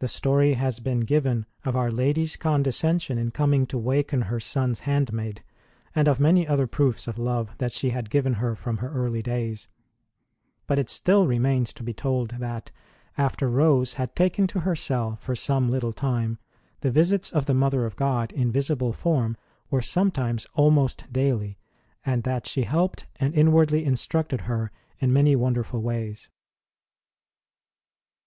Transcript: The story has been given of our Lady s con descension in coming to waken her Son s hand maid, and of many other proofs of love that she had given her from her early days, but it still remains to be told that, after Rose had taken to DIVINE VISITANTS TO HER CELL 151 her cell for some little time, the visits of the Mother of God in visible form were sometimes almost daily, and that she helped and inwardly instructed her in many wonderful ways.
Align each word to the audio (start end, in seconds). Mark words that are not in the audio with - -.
The 0.00 0.08
story 0.08 0.52
has 0.52 0.80
been 0.80 1.00
given 1.00 1.46
of 1.64 1.74
our 1.74 1.90
Lady 1.90 2.24
s 2.24 2.36
con 2.36 2.62
descension 2.62 3.16
in 3.16 3.30
coming 3.30 3.64
to 3.68 3.78
waken 3.78 4.20
her 4.28 4.38
Son 4.38 4.72
s 4.72 4.80
hand 4.80 5.14
maid, 5.14 5.42
and 5.94 6.08
of 6.08 6.20
many 6.20 6.46
other 6.46 6.66
proofs 6.66 7.08
of 7.08 7.16
love 7.16 7.56
that 7.56 7.72
she 7.72 7.88
had 7.88 8.10
given 8.10 8.34
her 8.34 8.54
from 8.54 8.76
her 8.84 8.92
early 8.92 9.22
days, 9.22 9.66
but 10.66 10.78
it 10.78 10.90
still 10.90 11.26
remains 11.26 11.72
to 11.72 11.82
be 11.82 11.94
told 11.94 12.32
that, 12.32 12.70
after 13.16 13.48
Rose 13.48 13.94
had 13.94 14.14
taken 14.14 14.46
to 14.48 14.58
DIVINE 14.58 14.72
VISITANTS 14.74 14.86
TO 14.92 14.92
HER 14.92 15.00
CELL 15.00 15.10
151 15.12 15.30
her 15.30 15.36
cell 15.36 15.60
for 15.62 15.64
some 15.64 15.70
little 15.70 15.92
time, 15.94 16.38
the 16.80 16.90
visits 16.90 17.30
of 17.32 17.46
the 17.46 17.54
Mother 17.54 17.86
of 17.86 17.96
God 17.96 18.30
in 18.32 18.52
visible 18.52 18.92
form 18.92 19.38
were 19.70 19.80
sometimes 19.80 20.46
almost 20.52 21.10
daily, 21.10 21.56
and 22.04 22.24
that 22.24 22.46
she 22.46 22.64
helped 22.64 23.06
and 23.16 23.34
inwardly 23.34 23.86
instructed 23.86 24.42
her 24.42 24.70
in 24.98 25.10
many 25.14 25.34
wonderful 25.34 25.80
ways. 25.80 26.28